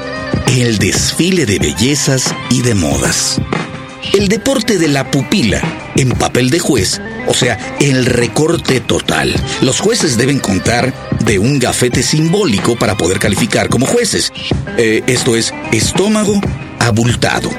El 0.47 0.77
desfile 0.77 1.45
de 1.45 1.59
bellezas 1.59 2.33
y 2.49 2.61
de 2.61 2.75
modas. 2.75 3.39
El 4.13 4.27
deporte 4.27 4.77
de 4.77 4.87
la 4.89 5.09
pupila 5.09 5.61
en 5.95 6.09
papel 6.11 6.49
de 6.49 6.59
juez, 6.59 7.01
o 7.27 7.33
sea, 7.33 7.57
el 7.79 8.05
recorte 8.05 8.79
total. 8.79 9.33
Los 9.61 9.79
jueces 9.79 10.17
deben 10.17 10.39
contar 10.39 10.93
de 11.19 11.39
un 11.39 11.57
gafete 11.57 12.03
simbólico 12.03 12.75
para 12.75 12.95
poder 12.95 13.19
calificar 13.19 13.69
como 13.69 13.85
jueces. 13.85 14.31
Eh, 14.77 15.03
esto 15.07 15.35
es 15.35 15.53
estómago 15.71 16.39
abultado. 16.79 17.49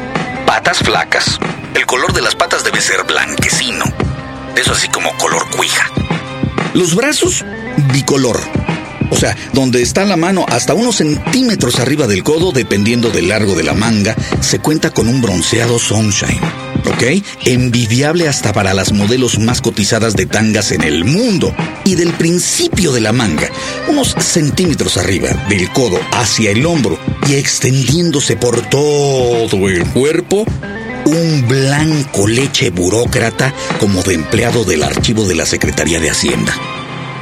Patas 0.47 0.79
flacas. 0.79 1.39
El 1.75 1.87
color 1.87 2.13
de 2.13 2.23
las 2.23 2.35
patas 2.35 2.63
debe 2.63 2.81
ser 2.81 3.03
blanquecino. 3.05 3.85
Eso 4.57 4.73
así 4.73 4.89
como 4.89 5.11
color. 5.17 5.44
Los 6.75 6.97
brazos, 6.97 7.45
bicolor. 7.93 8.41
O 9.11 9.17
sea, 9.17 9.37
donde 9.53 9.81
está 9.81 10.05
la 10.05 10.17
mano 10.17 10.45
hasta 10.49 10.75
unos 10.75 10.97
centímetros 10.97 11.79
arriba 11.79 12.09
del 12.09 12.25
codo, 12.25 12.51
dependiendo 12.51 13.11
del 13.11 13.29
largo 13.29 13.55
de 13.55 13.63
la 13.63 13.75
manga, 13.75 14.17
se 14.41 14.59
cuenta 14.59 14.91
con 14.91 15.07
un 15.07 15.23
bronceado 15.23 15.79
sunshine. 15.79 16.41
¿Ok? 16.85 17.25
Envidiable 17.45 18.29
hasta 18.29 18.53
para 18.53 18.75
las 18.75 18.93
modelos 18.93 19.39
más 19.39 19.61
cotizadas 19.61 20.17
de 20.17 20.27
tangas 20.27 20.73
en 20.73 20.83
el 20.83 21.05
mundo. 21.05 21.55
Y 21.85 21.95
del 21.95 22.13
principio 22.13 22.93
de 22.93 23.03
la 23.03 23.13
manga, 23.13 23.49
unos 23.87 24.17
centímetros 24.19 24.97
arriba 24.97 25.29
del 25.49 25.71
codo 25.71 26.01
hacia 26.11 26.51
el 26.51 26.67
hombro 26.67 26.99
y 27.29 27.35
extendiéndose 27.35 28.37
por 28.37 28.69
todo 28.69 29.69
el 29.69 29.87
cuerpo, 29.87 30.45
un 31.07 31.47
blanco 31.49 32.27
leche 32.27 32.71
burócrata 32.71 33.53
como 33.79 34.03
de 34.03 34.15
empleado 34.15 34.65
del 34.65 34.83
archivo 34.83 35.25
de 35.25 35.35
la 35.35 35.47
Secretaría 35.47 36.01
de 36.01 36.11
Hacienda. 36.11 36.55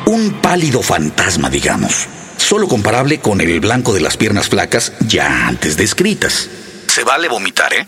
Un 0.07 0.33
pálido 0.41 0.83
fantasma, 0.83 1.51
digamos, 1.51 2.07
solo 2.37 2.69
comparable 2.69 3.21
con 3.21 3.41
el 3.41 3.61
blanco 3.61 3.93
de 3.95 4.01
las 4.01 4.17
piernas 4.17 4.49
flacas 4.49 4.93
ya 5.07 5.47
antes 5.47 5.77
descritas. 5.77 6.49
Se 6.89 7.05
vale 7.05 7.29
vomitar, 7.29 7.73
¿eh? 7.73 7.87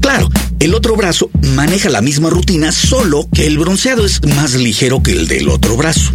Claro, 0.00 0.28
El 0.60 0.74
otro 0.74 0.96
brazo 0.96 1.30
maneja 1.54 1.90
la 1.90 2.00
misma 2.00 2.30
rutina, 2.30 2.72
solo 2.72 3.28
que 3.34 3.46
el 3.46 3.58
bronceado 3.58 4.06
es 4.06 4.24
más 4.24 4.54
ligero 4.54 5.02
que 5.02 5.12
el 5.12 5.28
del 5.28 5.48
otro 5.48 5.76
brazo. 5.76 6.10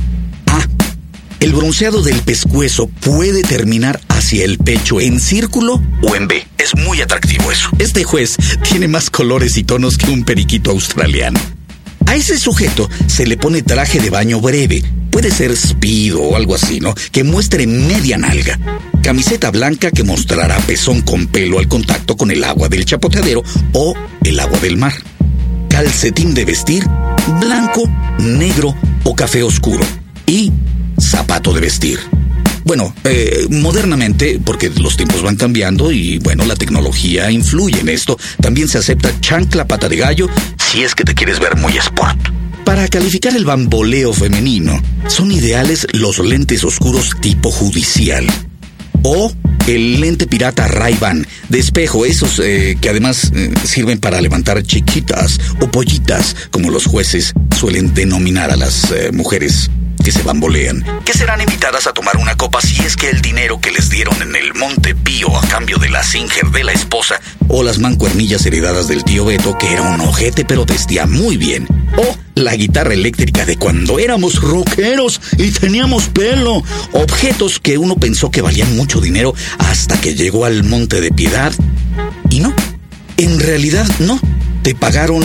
El 1.39 1.53
bronceado 1.53 2.01
del 2.01 2.22
pescuezo 2.22 2.88
puede 2.88 3.43
terminar 3.43 4.01
hacia 4.10 4.43
el 4.43 4.58
pecho 4.58 5.00
en 5.00 5.22
círculo 5.22 5.81
o 6.01 6.15
en 6.15 6.27
B. 6.27 6.46
Es 6.58 6.75
muy 6.75 7.00
atractivo 7.00 7.50
eso. 7.50 7.69
Este 7.79 8.03
juez 8.03 8.36
tiene 8.69 8.89
más 8.89 9.10
colores 9.10 9.55
y 9.55 9.63
tonos 9.63 9.98
que 9.98 10.12
un 10.12 10.25
periquito 10.25 10.72
australiano. 10.72 11.39
A 12.08 12.15
ese 12.15 12.38
sujeto 12.38 12.89
se 13.08 13.25
le 13.25 13.38
pone 13.38 13.62
traje 13.62 14.01
de 14.01 14.10
baño 14.10 14.41
breve, 14.41 14.84
puede 15.12 15.31
ser 15.31 15.55
speedo 15.55 16.22
o 16.22 16.36
algo 16.36 16.55
así, 16.55 16.81
¿no? 16.81 16.93
Que 17.12 17.24
muestre 17.24 17.67
media 17.67 18.17
nalga. 18.17 18.60
Camiseta 19.01 19.50
blanca 19.50 19.91
que 19.91 20.03
mostrará 20.03 20.58
pezón 20.58 21.01
con 21.03 21.27
pelo 21.27 21.60
al 21.60 21.69
contacto 21.69 22.17
con 22.17 22.31
el 22.31 22.43
agua 22.43 22.67
del 22.67 22.84
chapoteadero 22.84 23.43
o 23.72 23.96
el 24.25 24.39
agua 24.41 24.60
del 24.60 24.75
mar. 24.75 24.93
Calcetín 25.69 26.34
de 26.34 26.43
vestir, 26.43 26.84
blanco, 27.39 27.84
negro 28.19 28.75
o 29.05 29.15
café 29.15 29.41
oscuro. 29.43 29.86
Y 30.25 30.51
zapato 31.01 31.53
de 31.53 31.62
vestir. 31.62 32.00
Bueno, 32.70 32.94
eh, 33.03 33.48
modernamente, 33.50 34.39
porque 34.44 34.70
los 34.70 34.96
tiempos 34.96 35.24
van 35.24 35.36
cambiando 35.36 35.91
y 35.91 36.20
bueno, 36.20 36.46
la 36.46 36.56
tecnología 36.56 37.32
influye 37.32 37.79
en 37.79 37.89
esto, 37.89 38.18
también 38.41 38.68
se 38.68 38.77
acepta 38.77 39.20
chancla 39.22 39.68
pata 39.68 39.89
de 39.89 39.98
gallo 39.98 40.29
si 40.58 40.84
es 40.84 40.94
que 40.94 41.03
te 41.03 41.15
quieres 41.15 41.39
ver 41.39 41.56
muy 41.56 41.75
sport. 41.77 42.20
Para 42.65 42.88
calificar 42.88 43.36
el 43.36 43.46
bamboleo 43.46 44.13
femenino, 44.13 44.79
son 45.08 45.32
ideales 45.32 45.88
los 45.94 46.20
lentes 46.20 46.63
oscuros 46.63 47.15
tipo 47.20 47.50
judicial. 47.50 48.27
O 49.01 49.32
el 49.65 50.01
lente 50.01 50.27
pirata 50.27 50.68
Ray-Ban 50.68 51.25
de 51.48 51.58
espejo, 51.60 52.06
esos 52.06 52.39
eh, 52.39 52.77
que 52.79 52.89
además 52.89 53.32
eh, 53.34 53.51
sirven 53.63 54.00
para 54.00 54.22
levantar 54.22 54.62
chiquitas 54.62 55.39
o 55.62 55.72
pollitas, 55.72 56.36
como 56.51 56.70
los 56.70 56.86
jueces 56.86 57.34
suelen 57.58 57.94
denominar 57.94 58.51
a 58.51 58.56
las 58.56 58.94
mujeres 59.13 59.72
que 60.09 60.13
se 60.13 60.23
bambolean, 60.23 60.83
que 61.05 61.13
serán 61.13 61.39
invitadas 61.39 61.85
a 61.85 61.93
tomar 61.93 62.17
una 62.17 62.35
copa 62.35 62.59
si 62.61 62.81
es 62.81 62.95
que 62.95 63.11
el 63.11 63.21
dinero 63.21 63.61
que 63.61 63.69
les 63.69 63.91
dieron 63.91 64.19
en 64.23 64.35
el 64.35 64.55
Monte 64.55 64.95
Pío 64.95 65.37
a 65.37 65.47
cambio 65.47 65.77
de 65.77 65.87
la 65.87 66.01
Singer 66.01 66.49
de 66.49 66.63
la 66.63 66.71
esposa 66.71 67.21
o 67.47 67.61
las 67.61 67.77
mancuernillas 67.77 68.43
heredadas 68.43 68.87
del 68.87 69.03
tío 69.03 69.25
Beto, 69.25 69.55
que 69.59 69.71
era 69.71 69.83
un 69.83 70.01
ojete 70.01 70.45
pero 70.45 70.65
vestía 70.65 71.05
muy 71.05 71.37
bien, 71.37 71.67
o 71.95 72.17
la 72.33 72.55
guitarra 72.55 72.95
eléctrica 72.95 73.45
de 73.45 73.57
cuando 73.57 73.99
éramos 73.99 74.41
rockeros 74.41 75.21
y 75.37 75.51
teníamos 75.51 76.09
pelo, 76.09 76.63
objetos 76.93 77.59
que 77.59 77.77
uno 77.77 77.95
pensó 77.95 78.31
que 78.31 78.41
valían 78.41 78.75
mucho 78.75 79.01
dinero 79.01 79.35
hasta 79.59 80.01
que 80.01 80.15
llegó 80.15 80.45
al 80.45 80.63
Monte 80.63 81.01
de 81.01 81.11
Piedad. 81.11 81.53
Y 82.31 82.39
no, 82.39 82.51
en 83.17 83.39
realidad 83.39 83.85
no, 83.99 84.19
te 84.63 84.73
pagaron 84.73 85.23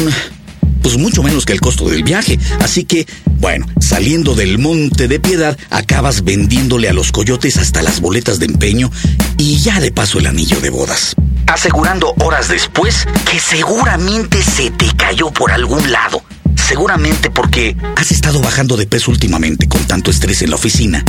pues 0.84 0.98
mucho 0.98 1.22
menos 1.22 1.46
que 1.46 1.54
el 1.54 1.62
costo 1.62 1.88
del 1.88 2.04
viaje. 2.04 2.38
Así 2.60 2.84
que, 2.84 3.06
bueno, 3.40 3.66
saliendo 3.80 4.34
del 4.34 4.58
Monte 4.58 5.08
de 5.08 5.18
Piedad, 5.18 5.56
acabas 5.70 6.24
vendiéndole 6.24 6.90
a 6.90 6.92
los 6.92 7.10
coyotes 7.10 7.56
hasta 7.56 7.80
las 7.80 8.02
boletas 8.02 8.38
de 8.38 8.44
empeño 8.44 8.90
y 9.38 9.60
ya 9.60 9.80
de 9.80 9.90
paso 9.92 10.18
el 10.18 10.26
anillo 10.26 10.60
de 10.60 10.68
bodas. 10.68 11.16
Asegurando 11.46 12.12
horas 12.20 12.48
después 12.48 13.06
que 13.30 13.40
seguramente 13.40 14.42
se 14.42 14.70
te 14.72 14.94
cayó 14.94 15.30
por 15.30 15.52
algún 15.52 15.90
lado. 15.90 16.22
Seguramente 16.54 17.30
porque 17.30 17.74
has 17.96 18.12
estado 18.12 18.42
bajando 18.42 18.76
de 18.76 18.86
peso 18.86 19.10
últimamente 19.10 19.66
con 19.66 19.82
tanto 19.86 20.10
estrés 20.10 20.42
en 20.42 20.50
la 20.50 20.56
oficina. 20.56 21.02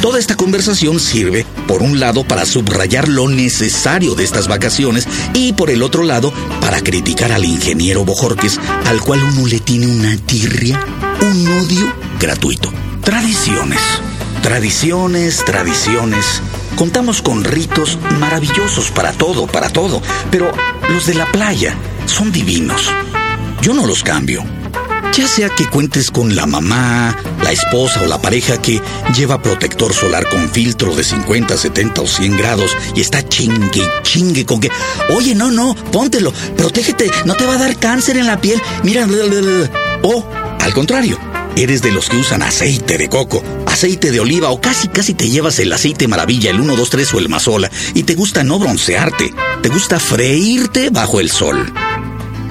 Toda 0.00 0.20
esta 0.20 0.36
conversación 0.36 1.00
sirve, 1.00 1.44
por 1.66 1.82
un 1.82 1.98
lado, 1.98 2.22
para 2.22 2.46
subrayar 2.46 3.08
lo 3.08 3.28
necesario 3.28 4.14
de 4.14 4.22
estas 4.22 4.46
vacaciones 4.46 5.08
y, 5.34 5.52
por 5.54 5.70
el 5.70 5.82
otro 5.82 6.04
lado, 6.04 6.32
para 6.60 6.80
criticar 6.80 7.32
al 7.32 7.44
ingeniero 7.44 8.04
Bojorques, 8.04 8.60
al 8.86 9.00
cual 9.00 9.22
uno 9.24 9.46
le 9.46 9.58
tiene 9.58 9.86
una 9.86 10.16
tirria, 10.16 10.78
un 11.20 11.48
odio 11.48 11.92
gratuito. 12.20 12.72
Tradiciones. 13.02 13.80
Tradiciones, 14.42 15.44
tradiciones. 15.44 16.42
Contamos 16.76 17.20
con 17.22 17.42
ritos 17.42 17.98
maravillosos 18.20 18.92
para 18.92 19.12
todo, 19.12 19.48
para 19.48 19.68
todo, 19.68 20.00
pero 20.30 20.52
los 20.90 21.06
de 21.06 21.14
la 21.14 21.26
playa 21.32 21.74
son 22.06 22.30
divinos. 22.30 22.92
Yo 23.62 23.74
no 23.74 23.84
los 23.84 24.04
cambio. 24.04 24.57
Ya 25.12 25.26
sea 25.26 25.48
que 25.48 25.66
cuentes 25.66 26.10
con 26.10 26.36
la 26.36 26.46
mamá, 26.46 27.16
la 27.42 27.52
esposa 27.52 28.02
o 28.02 28.06
la 28.06 28.22
pareja 28.22 28.60
que 28.62 28.80
lleva 29.16 29.42
protector 29.42 29.92
solar 29.92 30.28
con 30.28 30.48
filtro 30.48 30.94
de 30.94 31.02
50, 31.02 31.56
70 31.56 32.00
o 32.00 32.06
100 32.06 32.36
grados 32.36 32.76
y 32.94 33.00
está 33.00 33.26
chingue 33.28 33.82
chingue 34.02 34.46
con 34.46 34.60
que, 34.60 34.70
oye, 35.10 35.34
no, 35.34 35.50
no, 35.50 35.74
póntelo, 35.92 36.32
protégete, 36.56 37.10
no 37.24 37.34
te 37.34 37.46
va 37.46 37.54
a 37.54 37.58
dar 37.58 37.76
cáncer 37.78 38.16
en 38.16 38.26
la 38.26 38.40
piel, 38.40 38.60
mira, 38.82 39.06
o 40.02 40.24
al 40.60 40.72
contrario, 40.72 41.18
eres 41.56 41.82
de 41.82 41.90
los 41.90 42.08
que 42.08 42.16
usan 42.16 42.42
aceite 42.42 42.98
de 42.98 43.08
coco, 43.08 43.42
aceite 43.66 44.10
de 44.10 44.20
oliva 44.20 44.50
o 44.50 44.60
casi 44.60 44.88
casi 44.88 45.14
te 45.14 45.28
llevas 45.28 45.58
el 45.58 45.72
aceite 45.72 46.08
maravilla, 46.08 46.50
el 46.50 46.60
1, 46.60 46.76
2, 46.76 46.90
3 46.90 47.14
o 47.14 47.18
el 47.18 47.28
mazola 47.28 47.70
y 47.94 48.04
te 48.04 48.14
gusta 48.14 48.44
no 48.44 48.58
broncearte, 48.58 49.34
te 49.62 49.68
gusta 49.68 49.98
freírte 49.98 50.90
bajo 50.90 51.20
el 51.20 51.30
sol. 51.30 51.72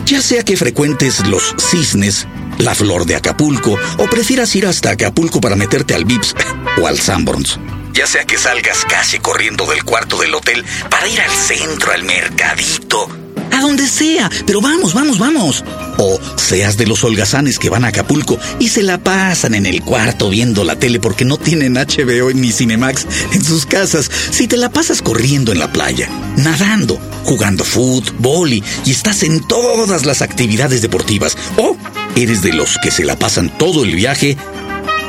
Ya 0.06 0.22
sea 0.22 0.44
que 0.44 0.56
frecuentes 0.56 1.26
los 1.28 1.54
cisnes, 1.60 2.28
la 2.60 2.76
flor 2.76 3.06
de 3.06 3.16
Acapulco 3.16 3.78
o 3.98 4.06
prefieras 4.08 4.56
ir 4.56 4.66
hasta 4.66 4.92
Acapulco 4.92 5.42
para 5.42 5.56
meterte 5.56 5.94
al 5.94 6.06
Vips 6.06 6.36
o 6.82 6.88
al 6.88 7.00
Sanborns. 7.00 7.60
Ya 7.94 8.06
sea 8.06 8.26
que 8.26 8.38
salgas 8.38 8.86
casi 8.86 9.20
corriendo 9.20 9.66
del 9.66 9.84
cuarto 9.84 10.20
del 10.20 10.36
hotel 10.36 10.64
para 10.90 11.08
ir 11.08 11.20
al 11.20 11.32
centro, 11.32 11.92
al 11.92 12.04
mercadito, 12.04 13.10
a 13.58 13.62
donde 13.62 13.88
sea, 13.88 14.30
pero 14.46 14.62
vamos, 14.62 14.94
vamos, 14.94 15.18
vamos. 15.18 15.64
O 15.98 16.20
seas 16.36 16.78
de 16.78 16.86
los 16.86 17.04
holgazanes 17.04 17.58
que 17.58 17.70
van 17.70 17.86
a 17.86 17.88
Acapulco 17.88 18.38
y 18.60 18.70
se 18.70 18.84
la 18.84 19.00
pasan 19.00 19.56
en 19.56 19.66
el 19.66 19.82
cuarto 19.82 20.30
viendo 20.30 20.64
la 20.64 20.78
tele 20.78 21.00
porque 21.00 21.26
no 21.26 21.38
tienen 21.38 21.74
HBO 21.74 22.32
ni 22.34 22.52
Cinemax 22.52 23.08
en 23.34 23.44
sus 23.44 23.66
casas. 23.66 24.12
Si 24.32 24.48
te 24.48 24.58
la 24.58 24.70
pasas 24.70 25.02
corriendo 25.02 25.52
en 25.52 25.60
la 25.60 25.72
playa, 25.74 26.10
nadando, 26.38 27.00
jugando 27.24 27.64
fútbol 27.64 28.54
y, 28.54 28.64
y 28.86 28.92
estás 28.92 29.24
en 29.24 29.46
todas 29.48 30.06
las 30.06 30.22
actividades 30.22 30.82
deportivas. 30.82 31.36
O 31.58 31.76
eres 32.16 32.42
de 32.42 32.54
los 32.54 32.78
que 32.82 32.92
se 32.92 33.04
la 33.04 33.18
pasan 33.18 33.56
todo 33.58 33.84
el 33.84 33.96
viaje 33.96 34.38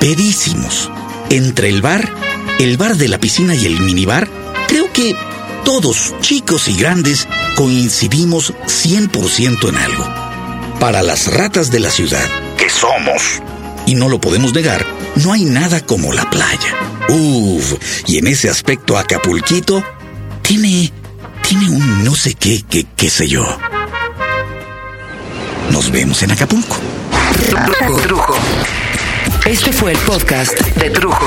pedísimos. 0.00 0.90
Entre 1.30 1.68
el 1.68 1.82
bar, 1.82 2.10
el 2.58 2.76
bar 2.78 2.96
de 2.96 3.08
la 3.08 3.18
piscina 3.18 3.54
y 3.54 3.66
el 3.66 3.80
minibar, 3.80 4.28
creo 4.68 4.90
que 4.92 5.14
todos, 5.64 6.14
chicos 6.20 6.68
y 6.68 6.74
grandes, 6.74 7.28
coincidimos 7.58 8.54
100% 8.66 9.68
en 9.68 9.76
algo. 9.76 10.06
Para 10.78 11.02
las 11.02 11.34
ratas 11.34 11.72
de 11.72 11.80
la 11.80 11.90
ciudad, 11.90 12.24
que 12.56 12.70
somos, 12.70 13.42
y 13.84 13.96
no 13.96 14.08
lo 14.08 14.20
podemos 14.20 14.54
negar, 14.54 14.86
no 15.16 15.32
hay 15.32 15.44
nada 15.44 15.84
como 15.84 16.12
la 16.12 16.30
playa. 16.30 16.76
Uf, 17.08 17.74
y 18.06 18.18
en 18.18 18.28
ese 18.28 18.48
aspecto 18.48 18.96
Acapulquito 18.96 19.82
tiene, 20.40 20.92
tiene 21.42 21.68
un 21.70 22.04
no 22.04 22.14
sé 22.14 22.34
qué, 22.34 22.62
qué, 22.62 22.86
qué 22.94 23.10
sé 23.10 23.26
yo. 23.26 23.44
Nos 25.72 25.90
vemos 25.90 26.22
en 26.22 26.30
Acapulco. 26.30 26.76
Trujo. 28.04 28.36
Este 29.46 29.72
fue 29.72 29.90
el 29.90 29.98
podcast 29.98 30.52
de 30.76 30.90
Trujo. 30.90 31.26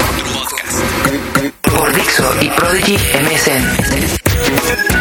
Por 1.63 1.93
Dixo 1.93 2.33
y 2.39 2.47
Prodigy 2.51 2.97
MSN. 3.19 5.00